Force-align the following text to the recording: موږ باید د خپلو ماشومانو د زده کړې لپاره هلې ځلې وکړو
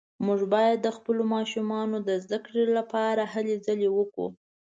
موږ 0.25 0.39
باید 0.53 0.77
د 0.81 0.87
خپلو 0.97 1.23
ماشومانو 1.35 1.97
د 2.07 2.09
زده 2.23 2.39
کړې 2.45 2.63
لپاره 2.77 3.21
هلې 3.33 3.55
ځلې 3.65 3.89
وکړو 3.97 4.27